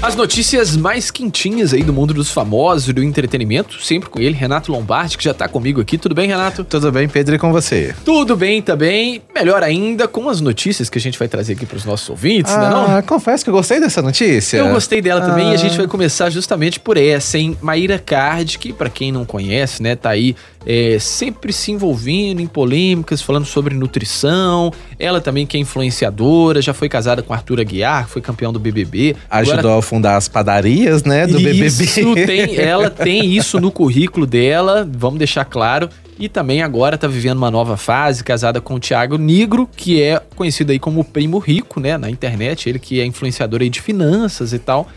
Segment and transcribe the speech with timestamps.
[0.00, 4.34] As notícias mais quentinhas aí do mundo dos famosos e do entretenimento, sempre com ele,
[4.34, 5.98] Renato Lombardi, que já tá comigo aqui.
[5.98, 6.62] Tudo bem, Renato?
[6.62, 7.92] Tudo bem, Pedro, e com você?
[8.04, 9.20] Tudo bem também.
[9.34, 12.60] Melhor ainda com as notícias que a gente vai trazer aqui pros nossos ouvintes, ah,
[12.60, 13.02] né não?
[13.02, 14.58] confesso que eu gostei dessa notícia.
[14.58, 15.26] Eu gostei dela ah.
[15.28, 15.78] também e a gente Ah.
[15.78, 17.58] vai começar justamente por essa, hein?
[17.60, 20.36] Maíra Card, que pra quem não conhece, né, tá aí
[20.66, 24.70] é, sempre se envolvendo em polêmicas, falando sobre nutrição.
[24.98, 28.58] Ela também que é influenciadora, já foi casada com Arthur Aguiar, que foi campeão do
[28.60, 29.16] BBB.
[29.30, 32.26] Ajudou Agora- fundar as padarias, né, do isso, BBB.
[32.26, 35.88] tem, ela tem isso no currículo dela, vamos deixar claro.
[36.18, 40.20] E também agora tá vivendo uma nova fase, casada com o Thiago Negro, que é
[40.34, 44.52] conhecido aí como Primo Rico, né, na internet, ele que é influenciador aí de finanças
[44.52, 44.88] e tal.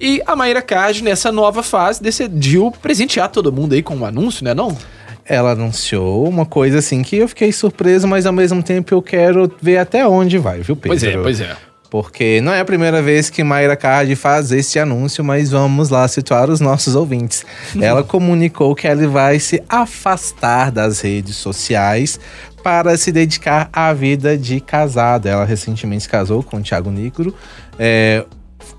[0.00, 4.44] E a Mayra Card, nessa nova fase, decidiu presentear todo mundo aí com um anúncio,
[4.44, 4.76] né não?
[5.24, 9.50] Ela anunciou uma coisa assim que eu fiquei surpreso, mas ao mesmo tempo eu quero
[9.60, 10.90] ver até onde vai, viu, Pedro?
[10.90, 11.67] Pois é, pois é.
[11.90, 16.06] Porque não é a primeira vez que Mayra Card faz este anúncio, mas vamos lá
[16.06, 17.46] situar os nossos ouvintes.
[17.80, 22.20] ela comunicou que ela vai se afastar das redes sociais
[22.62, 25.30] para se dedicar à vida de casada.
[25.30, 27.34] Ela recentemente se casou com o Thiago Negro,
[27.78, 28.24] é,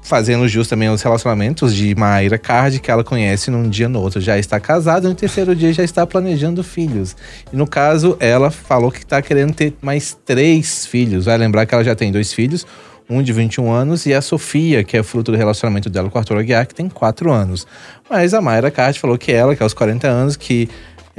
[0.03, 4.21] fazendo jus também aos relacionamentos de Mayra Card, que ela conhece num dia no outro.
[4.21, 7.15] Já está casada, no terceiro dia já está planejando filhos.
[7.51, 11.25] E no caso, ela falou que está querendo ter mais três filhos.
[11.25, 12.65] Vai lembrar que ela já tem dois filhos,
[13.09, 16.19] um de 21 anos e a Sofia, que é fruto do relacionamento dela com o
[16.19, 17.65] Arthur Aguiar, que tem 4 anos.
[18.09, 20.69] Mas a Mayra Card falou que ela, que aos 40 anos, que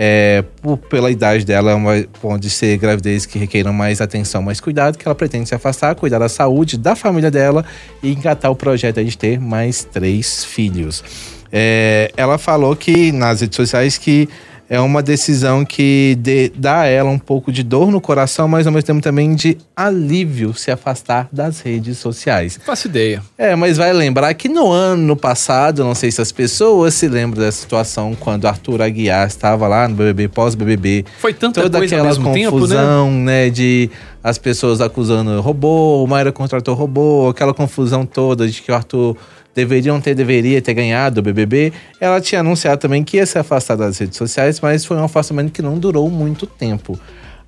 [0.02, 4.58] é, por- pela idade dela, é uma- pode ser gravidez que requeiram mais atenção, mais
[4.60, 7.64] cuidado, que ela pretende se afastar, cuidar da saúde da família dela
[8.02, 11.04] e engatar o projeto de ter mais três filhos.
[11.52, 14.26] É, ela falou que nas redes sociais que
[14.70, 18.66] é uma decisão que dê- dá a ela um pouco de dor no coração, mas
[18.68, 22.58] ao mesmo tempo também de alívio se afastar das redes sociais.
[22.64, 23.20] Faço ideia.
[23.36, 27.42] É, mas vai lembrar que no ano passado, não sei se as pessoas se lembram
[27.42, 31.04] da situação quando Arthur Aguiar estava lá no BBB, pós-BBB.
[31.18, 32.50] Foi tanta Toda coisa ao aquela mesmo tempo, né?
[32.60, 33.50] confusão, né?
[33.50, 33.90] de
[34.22, 39.16] as pessoas acusando robô, o Mayra contratou robô, aquela confusão toda de que o Arthur
[39.54, 41.72] deveriam ter, deveria ter ganhado o BBB.
[42.00, 45.52] Ela tinha anunciado também que ia se afastar das redes sociais, mas foi um afastamento
[45.52, 46.98] que não durou muito tempo.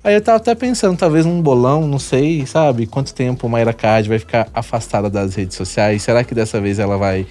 [0.03, 2.85] Aí eu tava até pensando, talvez um bolão, não sei, sabe?
[2.85, 6.03] Quanto tempo Mayra Card vai ficar afastada das redes sociais?
[6.03, 7.25] Será que dessa vez ela vai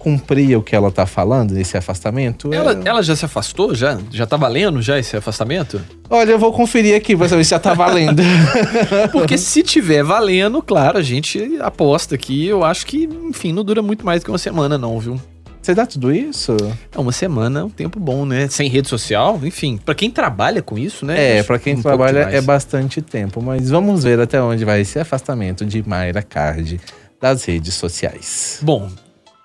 [0.00, 2.52] cumprir o que ela tá falando nesse afastamento?
[2.52, 3.74] Ela, É- ela já se afastou?
[3.74, 3.98] Já?
[4.10, 5.80] Já tá valendo já esse afastamento?
[6.08, 8.22] Olha, eu vou conferir aqui pra saber se já tá valendo.
[9.12, 12.46] Porque se tiver valendo, claro, a gente aposta aqui.
[12.46, 15.20] Eu acho que, enfim, não dura muito mais do que uma semana, não, viu?
[15.62, 16.56] Você dá tudo isso?
[16.90, 18.48] É uma semana, é um tempo bom, né?
[18.48, 19.78] Sem rede social, enfim.
[19.84, 21.38] Pra quem trabalha com isso, né?
[21.38, 24.98] É, pra quem um trabalha é bastante tempo, mas vamos ver até onde vai esse
[24.98, 26.80] afastamento de Mayra Card
[27.20, 28.58] das redes sociais.
[28.62, 28.88] Bom,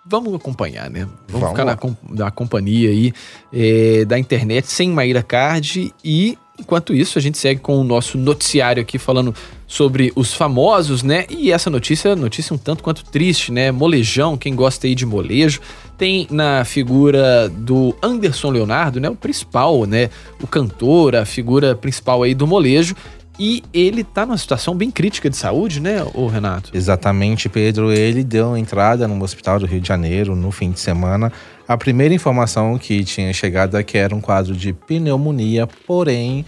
[0.06, 1.08] vamos acompanhar, né?
[1.28, 1.78] Vamos, Vamos ficar na,
[2.10, 3.14] na companhia aí
[3.52, 8.18] é, da internet sem Maíra Card e enquanto isso a gente segue com o nosso
[8.18, 9.34] noticiário aqui falando
[9.68, 11.26] sobre os famosos, né?
[11.30, 13.72] E essa notícia, notícia um tanto quanto triste, né?
[13.72, 15.60] Molejão, quem gosta aí de molejo,
[15.98, 19.10] tem na figura do Anderson Leonardo, né?
[19.10, 20.10] O principal, né?
[20.42, 22.96] O cantor, a figura principal aí do molejo.
[23.38, 26.72] E ele tá numa situação bem crítica de saúde, né, ô Renato?
[26.74, 27.92] Exatamente, Pedro.
[27.92, 31.32] Ele deu entrada no hospital do Rio de Janeiro no fim de semana.
[31.68, 36.46] A primeira informação que tinha chegado é que era um quadro de pneumonia, porém,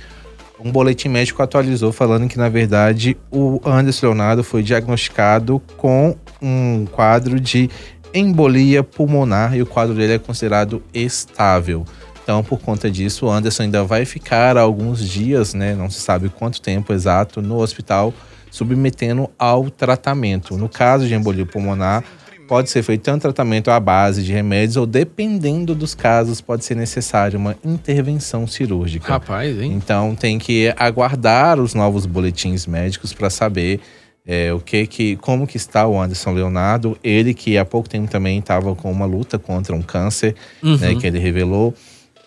[0.63, 6.85] um boletim médico atualizou falando que, na verdade, o Anderson Leonardo foi diagnosticado com um
[6.91, 7.69] quadro de
[8.13, 11.85] embolia pulmonar e o quadro dele é considerado estável.
[12.27, 15.73] Então, por conta disso, o Anderson ainda vai ficar alguns dias, né?
[15.73, 18.13] Não se sabe quanto tempo exato, no hospital,
[18.51, 20.57] submetendo ao tratamento.
[20.57, 22.03] No caso de embolia pulmonar,
[22.45, 26.75] pode ser feito tanto tratamento à base de remédios ou, dependendo dos casos, pode ser
[26.75, 29.07] necessário uma intervenção cirúrgica.
[29.07, 29.71] Rapaz, hein?
[29.71, 33.79] Então tem que aguardar os novos boletins médicos para saber
[34.25, 36.97] é, o que que como que está o Anderson Leonardo.
[37.01, 41.07] Ele que há pouco tempo também estava com uma luta contra um câncer, né, que
[41.07, 41.73] ele revelou.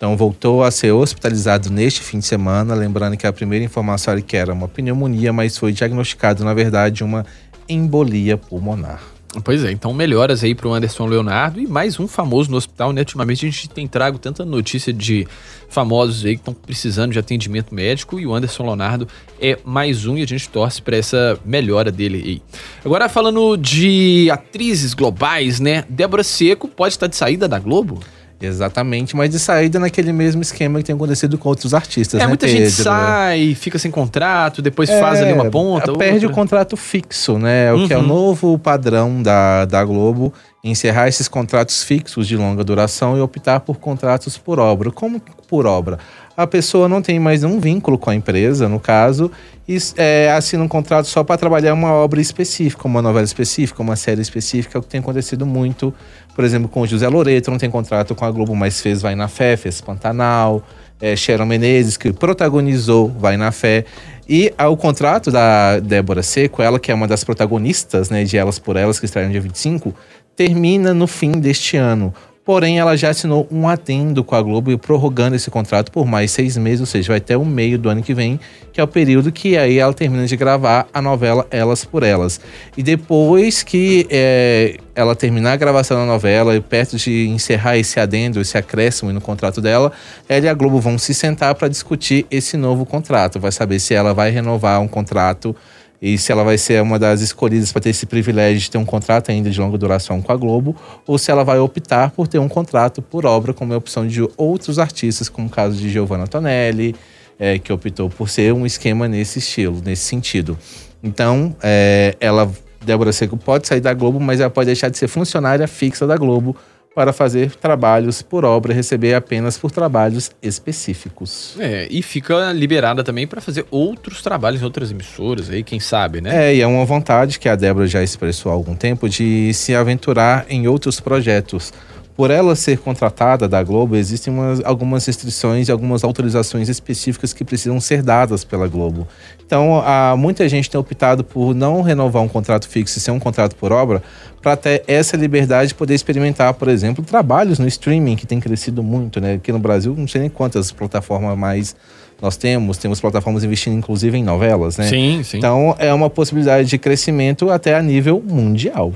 [0.01, 4.23] Então voltou a ser hospitalizado neste fim de semana, lembrando que a primeira informação era
[4.23, 7.27] que era uma pneumonia, mas foi diagnosticado na verdade uma
[7.69, 9.03] embolia pulmonar.
[9.45, 13.03] Pois é, então melhoras aí pro Anderson Leonardo e mais um famoso no hospital, né?
[13.03, 15.29] Ultimamente a gente tem trago tanta notícia de
[15.69, 19.07] famosos aí que estão precisando de atendimento médico e o Anderson Leonardo
[19.39, 22.43] é mais um e a gente torce para essa melhora dele aí.
[22.83, 25.85] Agora falando de atrizes globais, né?
[25.91, 28.01] Débora Seco pode estar de saída da Globo?
[28.41, 32.29] Exatamente, mas de saída naquele mesmo esquema que tem acontecido com outros artistas, É, né,
[32.29, 32.83] muita gente Pedro?
[32.85, 35.91] sai, fica sem contrato, depois faz ali uma ponta.
[35.93, 36.29] É, Perde outra.
[36.29, 37.73] o contrato fixo, né?
[37.73, 38.07] O que é o Uhum.
[38.07, 43.79] novo padrão da, da Globo, encerrar esses contratos fixos de longa duração e optar por
[43.79, 44.91] contratos por obra.
[44.91, 45.99] Como por obra?
[46.37, 49.31] A pessoa não tem mais um vínculo com a empresa, no caso,
[49.69, 53.97] e é, assina um contrato só para trabalhar uma obra específica, uma novela específica, uma
[53.97, 55.93] série específica, o que tem acontecido muito,
[56.35, 59.15] por exemplo, com o José Loreto, não tem contrato com a Globo, mas fez Vai
[59.15, 60.63] na Fé, fez Pantanal,
[61.01, 63.85] é, Sharon Menezes, que protagonizou Vai na Fé.
[64.29, 68.59] E o contrato da Débora Seco, ela que é uma das protagonistas né, de Elas
[68.59, 69.95] por Elas, que estreia no dia 25,
[70.37, 72.15] termina no fim deste ano.
[72.51, 76.33] Porém, ela já assinou um adendo com a Globo e prorrogando esse contrato por mais
[76.33, 78.41] seis meses, ou seja, vai até o meio do ano que vem,
[78.73, 82.41] que é o período que aí ela termina de gravar a novela Elas por Elas.
[82.77, 88.01] E depois que é, ela terminar a gravação da novela e perto de encerrar esse
[88.01, 89.93] adendo, esse acréscimo no contrato dela,
[90.29, 93.39] ela e a Globo vão se sentar para discutir esse novo contrato.
[93.39, 95.55] Vai saber se ela vai renovar um contrato
[96.03, 98.85] e se ela vai ser uma das escolhidas para ter esse privilégio de ter um
[98.85, 100.75] contrato ainda de longa duração com a Globo,
[101.07, 104.07] ou se ela vai optar por ter um contrato por obra, como é a opção
[104.07, 106.97] de outros artistas, como o caso de Giovanna Tonelli,
[107.39, 110.59] é, que optou por ser um esquema nesse estilo, nesse sentido.
[111.03, 112.51] Então, é, ela,
[112.85, 116.17] Débora Seco, pode sair da Globo, mas ela pode deixar de ser funcionária fixa da
[116.17, 116.57] Globo
[116.95, 121.57] para fazer trabalhos por obra, receber apenas por trabalhos específicos.
[121.59, 126.21] É, e fica liberada também para fazer outros trabalhos em outras emissoras aí, quem sabe,
[126.21, 126.51] né?
[126.51, 129.75] É, e é uma vontade que a Débora já expressou há algum tempo de se
[129.75, 131.73] aventurar em outros projetos.
[132.21, 137.43] Por ela ser contratada da Globo, existem umas- algumas restrições e algumas autorizações específicas que
[137.43, 139.09] precisam ser dadas pela Globo.
[139.47, 139.83] Então,
[140.19, 143.73] muita gente tem optado por não renovar um contrato fixo e ser um contrato por
[143.73, 144.03] obra,
[144.43, 148.83] para ter essa liberdade de poder experimentar, por exemplo, trabalhos no streaming, que tem crescido
[148.83, 149.37] muito, né?
[149.37, 151.75] Aqui no Brasil, não sei nem quantas plataformas mais
[152.21, 152.77] nós temos.
[152.77, 154.85] Temos plataformas investindo, inclusive, em novelas, né?
[154.89, 155.39] Sim, sim.
[155.39, 158.93] Então é uma possibilidade de crescimento até a nível mundial.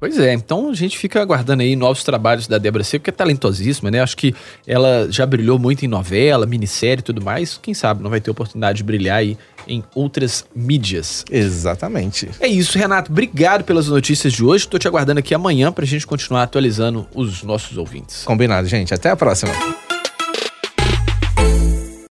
[0.00, 3.12] Pois é, então a gente fica aguardando aí novos trabalhos da Débora Seco, que é
[3.12, 4.00] talentosíssima, né?
[4.00, 4.34] Acho que
[4.66, 7.58] ela já brilhou muito em novela, minissérie e tudo mais.
[7.62, 9.36] Quem sabe não vai ter oportunidade de brilhar aí
[9.68, 11.24] em outras mídias.
[11.30, 12.30] Exatamente.
[12.40, 13.12] É isso, Renato.
[13.12, 14.66] Obrigado pelas notícias de hoje.
[14.66, 18.24] Tô te aguardando aqui amanhã pra gente continuar atualizando os nossos ouvintes.
[18.24, 18.94] Combinado, gente.
[18.94, 19.52] Até a próxima.